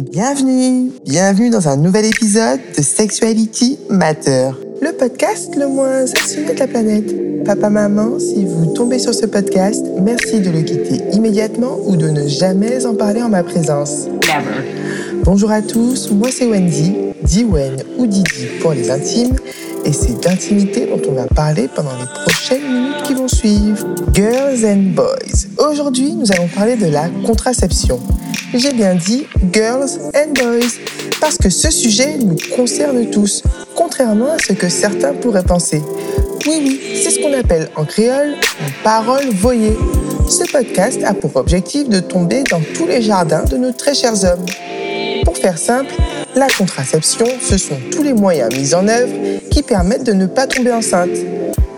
Bienvenue, 0.00 0.92
bienvenue 1.04 1.50
dans 1.50 1.68
un 1.68 1.76
nouvel 1.76 2.04
épisode 2.04 2.60
de 2.76 2.82
Sexuality 2.82 3.80
Matter, 3.90 4.50
le 4.80 4.92
podcast 4.92 5.56
le 5.56 5.66
moins 5.66 6.04
assumé 6.04 6.54
de 6.54 6.58
la 6.60 6.68
planète. 6.68 7.44
Papa, 7.44 7.68
maman, 7.68 8.20
si 8.20 8.44
vous 8.44 8.66
tombez 8.74 9.00
sur 9.00 9.12
ce 9.12 9.26
podcast, 9.26 9.84
merci 10.00 10.40
de 10.40 10.50
le 10.50 10.62
quitter 10.62 11.02
immédiatement 11.12 11.78
ou 11.84 11.96
de 11.96 12.10
ne 12.10 12.28
jamais 12.28 12.86
en 12.86 12.94
parler 12.94 13.22
en 13.22 13.28
ma 13.28 13.42
présence. 13.42 14.06
Never. 14.06 15.22
Bonjour 15.24 15.50
à 15.50 15.62
tous, 15.62 16.12
moi 16.12 16.28
c'est 16.30 16.46
Wendy, 16.46 16.94
Diwen 17.24 17.82
ou 17.98 18.06
Didi 18.06 18.46
pour 18.60 18.74
les 18.74 18.92
intimes, 18.92 19.34
et 19.88 19.92
c'est 19.92 20.20
d'intimité 20.20 20.86
dont 20.86 21.00
on 21.08 21.12
va 21.12 21.26
parler 21.26 21.66
pendant 21.74 21.96
les 21.98 22.22
prochaines 22.22 22.62
minutes 22.62 23.02
qui 23.04 23.14
vont 23.14 23.26
suivre. 23.26 23.86
Girls 24.12 24.62
and 24.66 24.92
Boys. 24.94 25.46
Aujourd'hui, 25.56 26.12
nous 26.12 26.30
allons 26.30 26.48
parler 26.48 26.76
de 26.76 26.86
la 26.86 27.08
contraception. 27.26 27.98
J'ai 28.52 28.72
bien 28.74 28.94
dit 28.94 29.26
Girls 29.50 29.88
and 30.14 30.34
Boys, 30.34 30.76
parce 31.22 31.38
que 31.38 31.48
ce 31.48 31.70
sujet 31.70 32.18
nous 32.18 32.36
concerne 32.54 33.08
tous, 33.08 33.42
contrairement 33.74 34.32
à 34.32 34.38
ce 34.38 34.52
que 34.52 34.68
certains 34.68 35.14
pourraient 35.14 35.42
penser. 35.42 35.82
Oui, 36.46 36.60
oui, 36.62 36.80
c'est 37.02 37.10
ce 37.10 37.20
qu'on 37.20 37.32
appelle 37.32 37.70
en 37.74 37.86
créole 37.86 38.34
une 38.60 38.72
parole 38.84 39.24
voyée. 39.32 39.76
Ce 40.28 40.50
podcast 40.52 41.02
a 41.02 41.14
pour 41.14 41.34
objectif 41.36 41.88
de 41.88 42.00
tomber 42.00 42.42
dans 42.50 42.60
tous 42.74 42.86
les 42.86 43.00
jardins 43.00 43.44
de 43.44 43.56
nos 43.56 43.72
très 43.72 43.94
chers 43.94 44.22
hommes. 44.24 44.44
Pour 45.24 45.38
faire 45.38 45.56
simple, 45.56 45.94
la 46.38 46.48
contraception, 46.48 47.26
ce 47.40 47.58
sont 47.58 47.78
tous 47.90 48.02
les 48.02 48.12
moyens 48.12 48.54
mis 48.56 48.74
en 48.74 48.86
œuvre 48.86 49.12
qui 49.50 49.62
permettent 49.62 50.04
de 50.04 50.12
ne 50.12 50.26
pas 50.26 50.46
tomber 50.46 50.72
enceinte. 50.72 51.10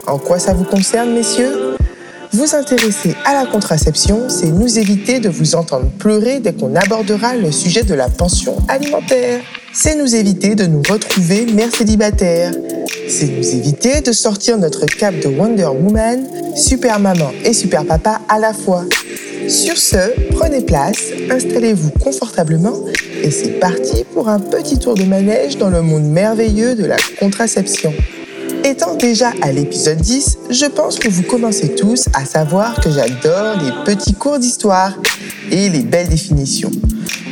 En 0.06 0.18
quoi 0.18 0.38
ça 0.38 0.52
vous 0.52 0.64
concerne, 0.64 1.12
messieurs? 1.14 1.76
Vous 2.32 2.54
intéresser 2.54 3.14
à 3.24 3.32
la 3.32 3.46
contraception, 3.46 4.28
c'est 4.28 4.46
nous 4.46 4.78
éviter 4.78 5.18
de 5.18 5.28
vous 5.28 5.54
entendre 5.54 5.90
pleurer 5.98 6.40
dès 6.40 6.52
qu'on 6.52 6.76
abordera 6.76 7.34
le 7.34 7.50
sujet 7.50 7.82
de 7.82 7.94
la 7.94 8.08
pension 8.08 8.56
alimentaire. 8.68 9.40
C'est 9.72 9.96
nous 9.96 10.14
éviter 10.14 10.54
de 10.54 10.66
nous 10.66 10.82
retrouver 10.88 11.46
mères 11.46 11.74
célibataires. 11.74 12.52
C'est 13.08 13.26
nous 13.26 13.48
éviter 13.48 14.02
de 14.02 14.12
sortir 14.12 14.58
notre 14.58 14.86
cape 14.86 15.18
de 15.20 15.28
Wonder 15.28 15.68
Woman, 15.68 16.26
super 16.54 17.00
maman 17.00 17.32
et 17.44 17.52
super 17.52 17.84
papa 17.84 18.20
à 18.28 18.38
la 18.38 18.52
fois. 18.52 18.84
Sur 19.50 19.78
ce, 19.78 20.30
prenez 20.30 20.60
place, 20.60 21.06
installez-vous 21.28 21.90
confortablement 21.90 22.84
et 23.20 23.32
c'est 23.32 23.58
parti 23.58 24.04
pour 24.14 24.28
un 24.28 24.38
petit 24.38 24.78
tour 24.78 24.94
de 24.94 25.02
manège 25.02 25.58
dans 25.58 25.70
le 25.70 25.82
monde 25.82 26.04
merveilleux 26.04 26.76
de 26.76 26.84
la 26.84 26.96
contraception. 27.18 27.92
Étant 28.62 28.94
déjà 28.94 29.32
à 29.42 29.50
l'épisode 29.50 29.98
10, 29.98 30.38
je 30.50 30.66
pense 30.66 31.00
que 31.00 31.08
vous 31.08 31.24
commencez 31.24 31.74
tous 31.74 32.08
à 32.14 32.24
savoir 32.24 32.80
que 32.80 32.92
j'adore 32.92 33.56
les 33.60 33.72
petits 33.84 34.14
cours 34.14 34.38
d'histoire 34.38 34.96
et 35.50 35.68
les 35.68 35.82
belles 35.82 36.08
définitions. 36.08 36.70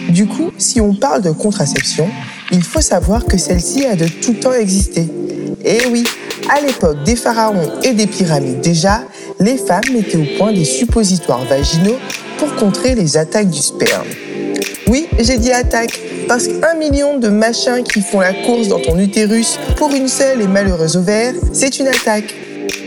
Du 0.08 0.27
coup, 0.27 0.50
si 0.58 0.80
on 0.80 0.94
parle 0.94 1.22
de 1.22 1.30
contraception, 1.30 2.08
il 2.50 2.64
faut 2.64 2.80
savoir 2.80 3.27
que 3.27 3.38
celle-ci 3.38 3.86
a 3.86 3.94
de 3.94 4.08
tout 4.08 4.34
temps 4.34 4.55
existé. 4.55 5.06
Et 5.64 5.86
oui, 5.92 6.03
à 6.48 6.60
l'époque 6.60 7.05
des 7.05 7.14
pharaons 7.14 7.70
et 7.84 7.92
des 7.92 8.08
pyramides 8.08 8.60
déjà, 8.60 9.03
les 9.41 9.56
femmes 9.56 9.81
mettaient 9.92 10.19
au 10.19 10.39
point 10.39 10.53
des 10.53 10.64
suppositoires 10.64 11.44
vaginaux 11.44 11.98
pour 12.39 12.55
contrer 12.56 12.94
les 12.94 13.17
attaques 13.17 13.50
du 13.50 13.61
sperme. 13.61 14.06
Oui, 14.89 15.06
j'ai 15.19 15.36
dit 15.36 15.53
attaque, 15.53 16.00
parce 16.28 16.48
qu'un 16.48 16.75
million 16.75 17.19
de 17.19 17.28
machins 17.28 17.83
qui 17.84 18.00
font 18.00 18.20
la 18.20 18.33
course 18.33 18.69
dans 18.69 18.81
ton 18.81 18.98
utérus 18.98 19.59
pour 19.77 19.92
une 19.92 20.09
seule 20.09 20.41
et 20.41 20.47
malheureuse 20.47 20.97
ovaire, 20.97 21.34
c'est 21.53 21.78
une 21.78 21.89
attaque. 21.89 22.34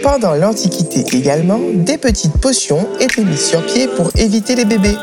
Pendant 0.04 0.34
l'Antiquité 0.34 1.06
également, 1.16 1.60
des 1.74 1.98
petites 1.98 2.38
potions 2.38 2.88
étaient 3.00 3.24
mises 3.24 3.46
sur 3.46 3.64
pied 3.66 3.88
pour 3.88 4.10
éviter 4.18 4.56
les 4.56 4.66
bébés. 4.66 4.96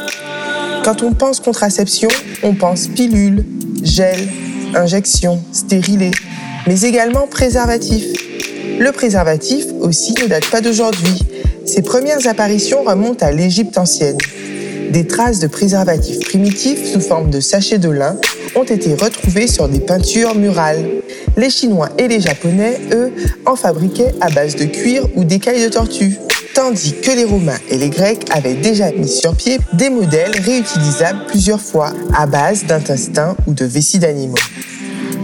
Quand 0.84 1.02
on 1.02 1.12
pense 1.12 1.38
contraception, 1.38 2.08
on 2.42 2.54
pense 2.54 2.88
pilule, 2.88 3.44
gel, 3.82 4.28
injection, 4.74 5.40
stérilet, 5.52 6.10
mais 6.66 6.80
également 6.80 7.26
préservatif. 7.28 8.04
Le 8.78 8.90
préservatif 8.92 9.66
aussi 9.80 10.14
ne 10.20 10.26
date 10.26 10.50
pas 10.50 10.60
d'aujourd'hui. 10.60 11.18
Ses 11.68 11.82
premières 11.82 12.26
apparitions 12.26 12.82
remontent 12.82 13.26
à 13.26 13.30
l'Égypte 13.30 13.76
ancienne. 13.76 14.16
Des 14.90 15.06
traces 15.06 15.38
de 15.38 15.46
préservatifs 15.46 16.18
primitifs 16.20 16.90
sous 16.90 17.00
forme 17.00 17.28
de 17.28 17.40
sachets 17.40 17.76
de 17.76 17.90
lin 17.90 18.16
ont 18.56 18.64
été 18.64 18.94
retrouvées 18.94 19.46
sur 19.46 19.68
des 19.68 19.80
peintures 19.80 20.34
murales. 20.34 20.82
Les 21.36 21.50
Chinois 21.50 21.90
et 21.98 22.08
les 22.08 22.20
Japonais, 22.20 22.80
eux, 22.92 23.12
en 23.44 23.54
fabriquaient 23.54 24.14
à 24.22 24.30
base 24.30 24.56
de 24.56 24.64
cuir 24.64 25.06
ou 25.14 25.24
d'écailles 25.24 25.62
de 25.62 25.68
tortue. 25.68 26.18
Tandis 26.54 26.94
que 27.02 27.10
les 27.10 27.24
Romains 27.24 27.60
et 27.68 27.76
les 27.76 27.90
Grecs 27.90 28.24
avaient 28.30 28.54
déjà 28.54 28.90
mis 28.90 29.06
sur 29.06 29.36
pied 29.36 29.58
des 29.74 29.90
modèles 29.90 30.40
réutilisables 30.40 31.26
plusieurs 31.28 31.60
fois 31.60 31.92
à 32.16 32.26
base 32.26 32.64
d'intestins 32.64 33.36
ou 33.46 33.52
de 33.52 33.66
vessie 33.66 33.98
d'animaux. 33.98 34.36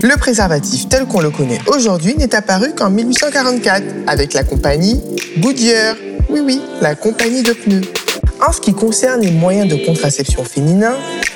Le 0.03 0.19
préservatif 0.19 0.91
tel 0.91 1.06
qu'on 1.06 1.21
le 1.21 1.31
connaît 1.31 1.60
aujourd'hui 1.69 2.15
n'est 2.19 2.34
apparu 2.34 2.75
qu'en 2.75 2.91
1844 2.91 3.83
avec 4.06 4.34
la 4.34 4.44
compagnie 4.44 5.00
Goodyear. 5.38 5.97
Oui, 6.34 6.41
oui, 6.45 6.61
la 6.81 6.97
compagnie 6.97 7.45
de 7.45 7.53
pneus. 7.53 7.83
En 8.45 8.50
ce 8.50 8.61
qui 8.61 8.75
concerne 8.75 9.21
les 9.21 9.31
moyens 9.31 9.69
de 9.69 9.77
contraception 9.87 10.43
féminin, 10.43 10.95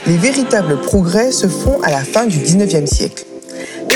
les 0.08 0.16
véritables 0.16 0.80
progrès 0.80 1.30
se 1.30 1.46
font 1.46 1.80
à 1.82 1.90
la 1.92 2.00
fin 2.00 2.26
du 2.26 2.36
19e 2.36 2.86
siècle. 2.86 3.24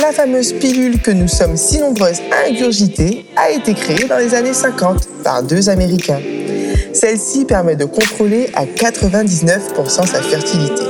La 0.00 0.12
fameuse 0.12 0.52
pilule 0.52 1.02
que 1.02 1.10
nous 1.10 1.26
sommes 1.26 1.56
si 1.56 1.80
nombreuses 1.80 2.20
à 2.30 2.48
ingurgiter 2.48 3.26
a 3.34 3.50
été 3.50 3.74
créée 3.74 4.06
dans 4.06 4.16
les 4.16 4.32
années 4.36 4.52
50 4.52 5.08
par 5.24 5.42
deux 5.42 5.68
Américains. 5.70 6.20
Celle-ci 6.92 7.46
permet 7.46 7.74
de 7.74 7.84
contrôler 7.84 8.50
à 8.54 8.64
99% 8.64 10.06
sa 10.06 10.22
fertilité. 10.22 10.84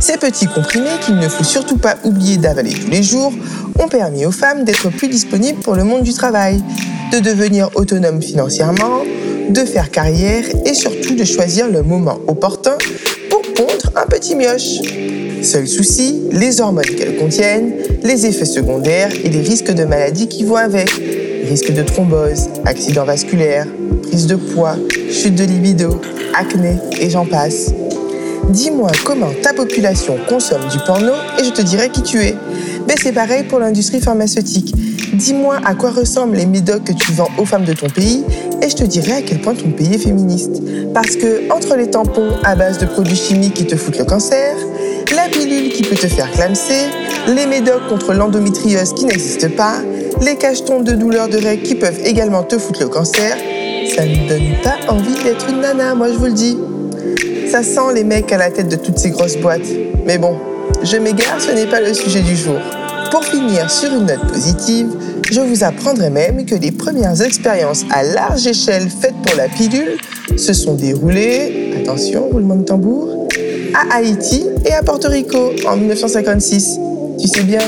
Ces 0.00 0.16
petits 0.16 0.46
comprimés, 0.46 0.98
qu'il 1.04 1.16
ne 1.16 1.28
faut 1.28 1.44
surtout 1.44 1.76
pas 1.76 1.96
oublier 2.04 2.38
d'avaler 2.38 2.72
tous 2.72 2.90
les 2.90 3.02
jours, 3.02 3.34
ont 3.78 3.88
permis 3.88 4.24
aux 4.24 4.32
femmes 4.32 4.64
d'être 4.64 4.88
plus 4.88 5.08
disponibles 5.08 5.60
pour 5.60 5.74
le 5.74 5.84
monde 5.84 6.04
du 6.04 6.14
travail, 6.14 6.62
de 7.12 7.18
devenir 7.18 7.68
autonomes 7.74 8.22
financièrement, 8.22 9.02
de 9.48 9.64
faire 9.64 9.90
carrière 9.90 10.44
et 10.64 10.74
surtout 10.74 11.14
de 11.14 11.24
choisir 11.24 11.68
le 11.68 11.82
moment 11.82 12.18
opportun 12.26 12.76
pour 13.30 13.42
pondre 13.54 13.92
un 13.96 14.06
petit 14.06 14.34
mioche. 14.34 14.80
Seul 15.42 15.66
souci, 15.66 16.22
les 16.32 16.60
hormones 16.60 16.84
qu'elles 16.84 17.16
contiennent, 17.16 17.72
les 18.02 18.26
effets 18.26 18.44
secondaires 18.44 19.10
et 19.24 19.28
les 19.28 19.40
risques 19.40 19.72
de 19.72 19.84
maladies 19.84 20.28
qui 20.28 20.44
vont 20.44 20.56
avec. 20.56 20.90
Risque 21.48 21.72
de 21.72 21.82
thrombose, 21.82 22.48
accident 22.66 23.04
vasculaire, 23.04 23.66
prise 24.02 24.26
de 24.26 24.36
poids, 24.36 24.76
chute 25.10 25.34
de 25.34 25.44
libido, 25.44 26.00
acné 26.34 26.76
et 27.00 27.08
j'en 27.08 27.24
passe. 27.24 27.70
Dis-moi 28.50 28.90
comment 29.04 29.30
ta 29.42 29.52
population 29.52 30.16
consomme 30.28 30.68
du 30.70 30.78
porno 30.86 31.12
et 31.38 31.44
je 31.44 31.50
te 31.50 31.62
dirai 31.62 31.90
qui 31.90 32.02
tu 32.02 32.18
es. 32.18 32.34
Mais 32.86 32.94
c'est 33.00 33.12
pareil 33.12 33.44
pour 33.44 33.58
l'industrie 33.58 34.00
pharmaceutique. 34.00 34.74
Dis-moi 35.14 35.58
à 35.64 35.74
quoi 35.74 35.90
ressemblent 35.90 36.36
les 36.36 36.46
médocs 36.46 36.84
que 36.84 36.92
tu 36.92 37.12
vends 37.12 37.30
aux 37.38 37.44
femmes 37.44 37.64
de 37.64 37.72
ton 37.72 37.88
pays 37.88 38.24
et 38.68 38.70
je 38.70 38.76
te 38.76 38.84
dirai 38.84 39.12
à 39.12 39.22
quel 39.22 39.40
point 39.40 39.54
ton 39.54 39.70
pays 39.70 39.94
est 39.94 39.98
féministe. 39.98 40.62
Parce 40.92 41.16
que 41.16 41.50
entre 41.50 41.74
les 41.76 41.88
tampons 41.88 42.32
à 42.44 42.54
base 42.54 42.78
de 42.78 42.84
produits 42.84 43.16
chimiques 43.16 43.54
qui 43.54 43.66
te 43.66 43.76
foutent 43.76 43.98
le 43.98 44.04
cancer, 44.04 44.56
la 45.14 45.28
pilule 45.30 45.72
qui 45.72 45.82
peut 45.82 45.96
te 45.96 46.06
faire 46.06 46.30
clamser, 46.30 46.86
les 47.28 47.46
médocs 47.46 47.88
contre 47.88 48.12
l'endométriose 48.12 48.92
qui 48.92 49.06
n'existent 49.06 49.48
pas, 49.56 49.76
les 50.20 50.36
cachetons 50.36 50.80
de 50.80 50.92
douleur 50.92 51.28
de 51.28 51.38
règles 51.38 51.62
qui 51.62 51.76
peuvent 51.76 52.00
également 52.04 52.42
te 52.42 52.58
foutre 52.58 52.82
le 52.82 52.88
cancer, 52.88 53.36
ça 53.96 54.04
ne 54.04 54.28
donne 54.28 54.60
pas 54.62 54.76
envie 54.92 55.22
d'être 55.24 55.48
une 55.48 55.60
nana, 55.60 55.94
moi 55.94 56.08
je 56.12 56.18
vous 56.18 56.26
le 56.26 56.32
dis. 56.32 56.58
Ça 57.50 57.62
sent 57.62 57.94
les 57.94 58.04
mecs 58.04 58.30
à 58.32 58.36
la 58.36 58.50
tête 58.50 58.68
de 58.68 58.76
toutes 58.76 58.98
ces 58.98 59.10
grosses 59.10 59.38
boîtes. 59.38 59.68
Mais 60.04 60.18
bon, 60.18 60.36
je 60.82 60.98
m'égare, 60.98 61.40
ce 61.40 61.52
n'est 61.52 61.66
pas 61.66 61.80
le 61.80 61.94
sujet 61.94 62.20
du 62.20 62.36
jour. 62.36 62.58
Pour 63.10 63.24
finir 63.24 63.70
sur 63.70 63.92
une 63.92 64.06
note 64.06 64.26
positive, 64.28 64.88
je 65.30 65.40
vous 65.40 65.64
apprendrai 65.64 66.10
même 66.10 66.44
que 66.44 66.54
les 66.54 66.70
premières 66.70 67.20
expériences 67.22 67.84
à 67.90 68.02
large 68.02 68.46
échelle 68.46 68.88
faites 68.88 69.14
pour 69.24 69.36
la 69.36 69.48
pilule 69.48 69.96
se 70.36 70.52
sont 70.52 70.74
déroulées, 70.74 71.74
attention, 71.80 72.28
roulement 72.28 72.56
de 72.56 72.64
tambour, 72.64 73.26
à 73.74 73.96
Haïti 73.96 74.44
et 74.66 74.72
à 74.72 74.82
Porto 74.82 75.08
Rico 75.08 75.52
en 75.66 75.76
1956. 75.76 76.78
Tu 77.18 77.28
sais 77.28 77.42
bien, 77.42 77.60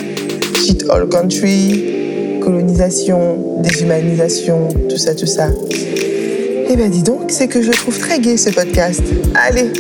shit 0.57 0.85
all 0.91 1.09
country, 1.09 2.41
colonisation, 2.43 3.61
déshumanisation, 3.63 4.69
tout 4.89 4.99
ça, 4.99 5.15
tout 5.15 5.27
ça. 5.27 5.49
Eh 6.69 6.77
ben 6.77 6.91
dis 6.91 7.03
donc, 7.03 7.31
c'est 7.31 7.49
que 7.49 7.63
je 7.63 7.73
trouve 7.73 7.99
très 7.99 8.21
gai 8.21 8.37
ce 8.37 8.51
podcast. 8.51 9.03
Allez, 9.35 9.71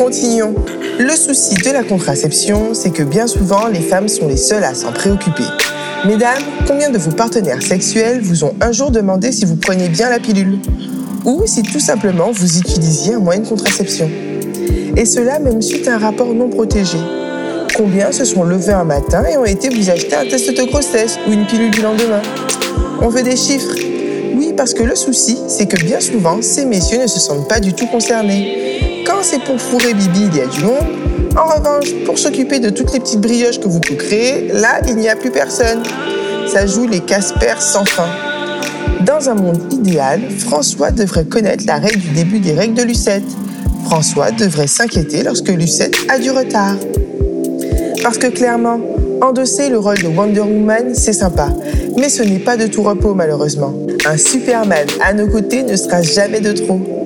continuons. 0.00 0.54
Le 0.98 1.10
souci 1.10 1.56
de 1.56 1.70
la 1.70 1.82
contraception, 1.82 2.72
c'est 2.72 2.88
que 2.88 3.02
bien 3.02 3.26
souvent, 3.26 3.66
les 3.66 3.80
femmes 3.80 4.08
sont 4.08 4.28
les 4.28 4.38
seules 4.38 4.64
à 4.64 4.72
s'en 4.72 4.92
préoccuper. 4.92 5.44
Mesdames, 6.06 6.42
combien 6.66 6.88
de 6.88 6.96
vos 6.96 7.10
partenaires 7.10 7.60
sexuels 7.60 8.22
vous 8.22 8.44
ont 8.44 8.54
un 8.62 8.72
jour 8.72 8.90
demandé 8.90 9.30
si 9.30 9.44
vous 9.44 9.56
preniez 9.56 9.90
bien 9.90 10.08
la 10.08 10.18
pilule? 10.18 10.58
Ou 11.26 11.42
si 11.44 11.60
tout 11.62 11.80
simplement 11.80 12.30
vous 12.32 12.56
utilisiez 12.56 13.12
un 13.12 13.18
moyen 13.18 13.42
de 13.42 13.48
contraception? 13.48 14.10
Et 14.96 15.04
cela 15.04 15.38
même 15.38 15.60
suite 15.60 15.86
à 15.86 15.96
un 15.96 15.98
rapport 15.98 16.32
non 16.32 16.48
protégé. 16.48 16.96
Combien 17.76 18.10
se 18.10 18.24
sont 18.24 18.44
levés 18.44 18.72
un 18.72 18.84
matin 18.84 19.22
et 19.30 19.36
ont 19.36 19.44
été 19.44 19.68
vous 19.68 19.90
acheter 19.90 20.16
un 20.16 20.24
test 20.26 20.48
de 20.48 20.62
grossesse 20.62 21.18
ou 21.28 21.32
une 21.32 21.44
pilule 21.44 21.72
du 21.72 21.82
lendemain? 21.82 22.22
On 23.02 23.08
veut 23.08 23.22
des 23.22 23.36
chiffres. 23.36 23.74
Oui, 24.34 24.54
parce 24.56 24.72
que 24.72 24.82
le 24.82 24.94
souci, 24.94 25.40
c'est 25.46 25.66
que 25.66 25.76
bien 25.84 26.00
souvent, 26.00 26.38
ces 26.40 26.64
messieurs 26.64 27.02
ne 27.02 27.06
se 27.06 27.20
sentent 27.20 27.48
pas 27.48 27.60
du 27.60 27.74
tout 27.74 27.86
concernés. 27.86 28.79
Quand 29.10 29.24
c'est 29.24 29.42
pour 29.42 29.60
fourrer 29.60 29.92
Bibi, 29.92 30.28
il 30.32 30.36
y 30.36 30.40
a 30.40 30.46
du 30.46 30.62
monde. 30.62 30.86
En 31.36 31.46
revanche, 31.46 31.92
pour 32.06 32.16
s'occuper 32.16 32.60
de 32.60 32.70
toutes 32.70 32.92
les 32.92 33.00
petites 33.00 33.20
brioches 33.20 33.58
que 33.58 33.66
vous 33.66 33.80
créer, 33.80 34.52
là, 34.52 34.80
il 34.86 34.94
n'y 34.94 35.08
a 35.08 35.16
plus 35.16 35.32
personne. 35.32 35.82
Ça 36.46 36.64
joue 36.64 36.86
les 36.86 37.00
Casper 37.00 37.54
sans 37.58 37.84
fin. 37.84 38.06
Dans 39.04 39.28
un 39.28 39.34
monde 39.34 39.60
idéal, 39.72 40.20
François 40.30 40.92
devrait 40.92 41.24
connaître 41.24 41.64
la 41.66 41.78
règle 41.78 41.98
du 41.98 42.10
début 42.10 42.38
des 42.38 42.52
règles 42.52 42.74
de 42.74 42.82
Lucette. 42.82 43.24
François 43.86 44.30
devrait 44.30 44.68
s'inquiéter 44.68 45.24
lorsque 45.24 45.48
Lucette 45.48 45.96
a 46.08 46.20
du 46.20 46.30
retard. 46.30 46.76
Parce 48.04 48.16
que 48.16 48.28
clairement, 48.28 48.78
endosser 49.22 49.70
le 49.70 49.80
rôle 49.80 49.98
de 49.98 50.06
Wonder 50.06 50.40
Woman, 50.40 50.94
c'est 50.94 51.14
sympa, 51.14 51.48
mais 51.96 52.10
ce 52.10 52.22
n'est 52.22 52.38
pas 52.38 52.56
de 52.56 52.68
tout 52.68 52.84
repos 52.84 53.14
malheureusement. 53.14 53.74
Un 54.06 54.16
Superman 54.16 54.86
à 55.04 55.12
nos 55.12 55.26
côtés 55.26 55.64
ne 55.64 55.74
sera 55.74 56.00
jamais 56.00 56.40
de 56.40 56.52
trop. 56.52 56.99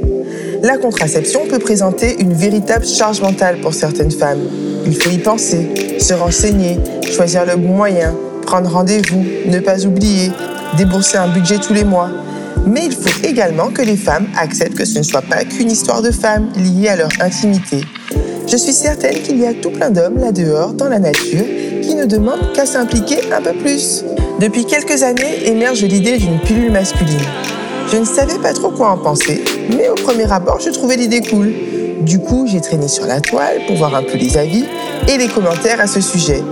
La 0.65 0.79
contraception 0.79 1.47
peut 1.47 1.59
présenter 1.59 2.17
une 2.21 2.33
véritable 2.33 2.87
charge 2.87 3.21
mentale 3.21 3.59
pour 3.61 3.75
certaines 3.75 4.11
femmes. 4.11 4.41
Il 4.87 4.97
faut 4.97 5.11
y 5.11 5.19
penser, 5.19 5.99
se 6.01 6.15
renseigner, 6.15 6.79
choisir 7.15 7.45
le 7.45 7.57
bon 7.57 7.75
moyen, 7.75 8.15
prendre 8.47 8.71
rendez-vous, 8.71 9.27
ne 9.45 9.61
pas 9.61 9.85
oublier, 9.85 10.33
débourser 10.79 11.19
un 11.19 11.29
budget 11.29 11.59
tous 11.59 11.75
les 11.75 11.85
mois. 11.85 12.09
Mais 12.67 12.87
il 12.87 12.93
faut 12.93 13.11
également 13.23 13.69
que 13.69 13.83
les 13.83 13.99
femmes 13.99 14.27
acceptent 14.39 14.79
que 14.79 14.87
ce 14.87 15.01
ne 15.01 15.03
soit 15.03 15.21
pas 15.21 15.45
qu'une 15.45 15.71
histoire 15.71 16.01
de 16.01 16.11
femmes 16.11 16.49
liée 16.57 16.89
à 16.89 16.97
leur 16.97 17.11
intimité. 17.21 17.83
Je 18.49 18.57
suis 18.57 18.73
certaine 18.73 19.21
qu'il 19.21 19.39
y 19.39 19.47
a 19.47 19.53
tout 19.53 19.71
plein 19.71 19.91
d'hommes 19.91 20.17
là 20.17 20.33
dehors, 20.33 20.73
dans 20.73 20.89
la 20.89 20.99
nature, 20.99 21.45
qui 21.83 21.95
ne 21.95 22.07
demandent 22.07 22.55
qu'à 22.55 22.65
s'impliquer 22.65 23.19
un 23.31 23.43
peu 23.43 23.53
plus. 23.53 24.03
Depuis 24.41 24.65
quelques 24.65 25.03
années 25.03 25.47
émerge 25.47 25.83
l'idée 25.83 26.17
d'une 26.17 26.41
pilule 26.41 26.73
masculine. 26.73 27.21
Je 27.91 27.99
ne 27.99 28.05
savais 28.05 28.39
pas 28.39 28.53
trop 28.53 28.71
quoi 28.71 28.91
en 28.91 28.99
penser, 28.99 29.45
mais 29.77 29.89
au 29.89 29.95
premier 29.95 30.31
abord, 30.33 30.59
je 30.61 30.71
trouvais 30.71 30.97
l'idée 30.97 31.21
cool. 31.21 31.53
Du 32.01 32.19
coup, 32.19 32.47
j'ai 32.47 32.61
traîné 32.61 32.89
sur 32.89 33.07
la 33.07 33.21
toile 33.21 33.61
pour 33.67 33.77
voir 33.77 33.95
un 33.95 34.03
peu 34.03 34.17
les 34.17 34.37
avis 34.37 34.65
et 35.09 35.17
les 35.17 35.29
commentaires 35.29 35.81
à 35.81 35.87
ce 35.87 36.01
sujet. 36.01 36.43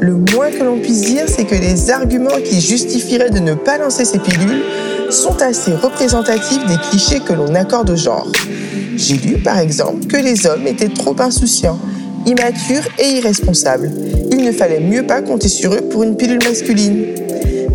Le 0.00 0.14
moins 0.34 0.50
que 0.50 0.62
l'on 0.62 0.78
puisse 0.78 1.02
dire, 1.02 1.24
c'est 1.26 1.44
que 1.44 1.54
les 1.54 1.90
arguments 1.90 2.38
qui 2.44 2.60
justifieraient 2.60 3.30
de 3.30 3.38
ne 3.38 3.54
pas 3.54 3.78
lancer 3.78 4.04
ces 4.04 4.18
pilules 4.18 4.62
sont 5.10 5.40
assez 5.40 5.72
représentatifs 5.72 6.66
des 6.66 6.76
clichés 6.90 7.20
que 7.20 7.32
l'on 7.32 7.54
accorde 7.54 7.90
au 7.90 7.96
genre. 7.96 8.30
J'ai 8.96 9.16
lu 9.16 9.38
par 9.38 9.58
exemple 9.58 10.06
que 10.06 10.16
les 10.16 10.46
hommes 10.46 10.66
étaient 10.66 10.88
trop 10.88 11.16
insouciants, 11.18 11.78
immatures 12.26 12.86
et 12.98 13.16
irresponsables. 13.16 13.90
Il 14.30 14.44
ne 14.44 14.52
fallait 14.52 14.80
mieux 14.80 15.04
pas 15.04 15.22
compter 15.22 15.48
sur 15.48 15.74
eux 15.74 15.82
pour 15.90 16.02
une 16.02 16.16
pilule 16.16 16.42
masculine. 16.44 17.06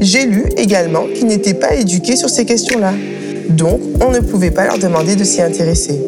J'ai 0.01 0.25
lu 0.25 0.45
également 0.55 1.05
qu'ils 1.13 1.27
n'étaient 1.27 1.53
pas 1.53 1.75
éduqués 1.75 2.15
sur 2.15 2.29
ces 2.29 2.45
questions-là. 2.45 2.93
Donc, 3.49 3.81
on 4.01 4.11
ne 4.11 4.19
pouvait 4.19 4.51
pas 4.51 4.65
leur 4.65 4.77
demander 4.77 5.15
de 5.15 5.23
s'y 5.23 5.41
intéresser. 5.41 5.99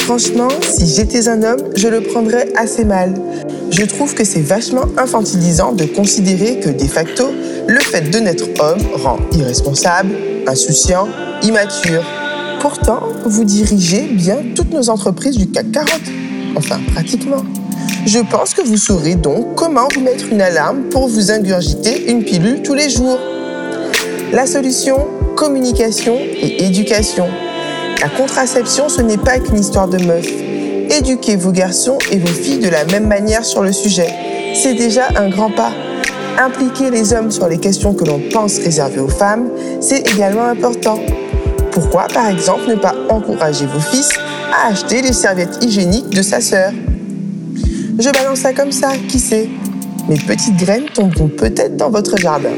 Franchement, 0.00 0.48
si 0.60 0.86
j'étais 0.86 1.28
un 1.28 1.42
homme, 1.42 1.62
je 1.76 1.88
le 1.88 2.00
prendrais 2.02 2.48
assez 2.56 2.84
mal. 2.84 3.14
Je 3.70 3.84
trouve 3.84 4.14
que 4.14 4.24
c'est 4.24 4.40
vachement 4.40 4.84
infantilisant 4.98 5.72
de 5.72 5.84
considérer 5.84 6.58
que, 6.60 6.68
de 6.68 6.84
facto, 6.84 7.24
le 7.66 7.80
fait 7.80 8.10
de 8.10 8.18
naître 8.18 8.44
homme 8.60 8.82
rend 9.02 9.18
irresponsable, 9.32 10.10
insouciant, 10.46 11.08
immature. 11.42 12.02
Pourtant, 12.60 13.00
vous 13.24 13.44
dirigez 13.44 14.08
bien 14.10 14.38
toutes 14.54 14.72
nos 14.72 14.90
entreprises 14.90 15.36
du 15.36 15.48
CAC 15.48 15.70
40. 15.70 15.88
Enfin, 16.56 16.80
pratiquement. 16.92 17.44
Je 18.06 18.18
pense 18.18 18.54
que 18.54 18.62
vous 18.62 18.78
saurez 18.78 19.14
donc 19.14 19.54
comment 19.56 19.86
vous 19.94 20.00
mettre 20.00 20.32
une 20.32 20.40
alarme 20.40 20.84
pour 20.84 21.06
vous 21.06 21.30
ingurgiter 21.30 22.10
une 22.10 22.24
pilule 22.24 22.62
tous 22.62 22.74
les 22.74 22.88
jours. 22.88 23.18
La 24.32 24.46
solution, 24.46 25.06
communication 25.36 26.16
et 26.18 26.64
éducation. 26.64 27.28
La 28.00 28.08
contraception, 28.08 28.88
ce 28.88 29.02
n'est 29.02 29.18
pas 29.18 29.38
qu'une 29.38 29.58
histoire 29.58 29.86
de 29.86 30.02
meuf. 30.02 30.26
Éduquez 30.90 31.36
vos 31.36 31.52
garçons 31.52 31.98
et 32.10 32.18
vos 32.18 32.26
filles 32.26 32.58
de 32.58 32.70
la 32.70 32.84
même 32.86 33.06
manière 33.06 33.44
sur 33.44 33.62
le 33.62 33.72
sujet. 33.72 34.08
C'est 34.54 34.74
déjà 34.74 35.08
un 35.16 35.28
grand 35.28 35.50
pas. 35.50 35.72
Impliquer 36.38 36.90
les 36.90 37.12
hommes 37.12 37.30
sur 37.30 37.48
les 37.48 37.58
questions 37.58 37.92
que 37.92 38.04
l'on 38.04 38.20
pense 38.32 38.58
réservées 38.58 39.00
aux 39.00 39.08
femmes, 39.08 39.50
c'est 39.80 40.10
également 40.10 40.44
important. 40.44 40.98
Pourquoi, 41.70 42.06
par 42.12 42.28
exemple, 42.28 42.62
ne 42.68 42.76
pas 42.76 42.94
encourager 43.10 43.66
vos 43.66 43.80
fils 43.80 44.08
à 44.52 44.68
acheter 44.68 45.02
les 45.02 45.12
serviettes 45.12 45.62
hygiéniques 45.62 46.10
de 46.10 46.22
sa 46.22 46.40
sœur? 46.40 46.72
Je 48.00 48.10
balance 48.10 48.40
ça 48.40 48.52
comme 48.52 48.72
ça, 48.72 48.92
qui 49.08 49.18
sait 49.18 49.48
Mes 50.08 50.16
petites 50.16 50.56
graines 50.56 50.86
tomberont 50.94 51.28
peut-être 51.28 51.76
dans 51.76 51.90
votre 51.90 52.16
jardin. 52.16 52.54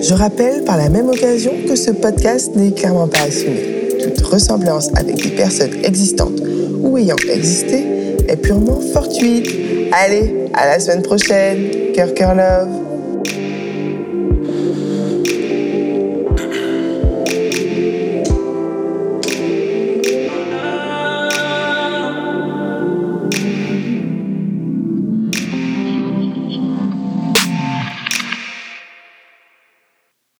Je 0.00 0.14
rappelle 0.14 0.64
par 0.64 0.76
la 0.76 0.88
même 0.88 1.08
occasion 1.08 1.52
que 1.68 1.74
ce 1.74 1.90
podcast 1.90 2.54
n'est 2.54 2.72
clairement 2.72 3.08
pas 3.08 3.22
assumé 3.22 3.74
toute 4.04 4.20
ressemblance 4.26 4.90
avec 4.96 5.16
des 5.16 5.30
personnes 5.30 5.72
existantes 5.82 6.40
ou 6.82 6.98
ayant 6.98 7.16
existé 7.32 7.84
est 8.28 8.36
purement 8.36 8.80
fortuite. 8.92 9.48
Allez, 9.92 10.48
à 10.52 10.66
la 10.66 10.78
semaine 10.78 11.02
prochaine. 11.02 11.92
Cœur, 11.94 12.12
cœur, 12.14 12.34
love. 12.34 12.83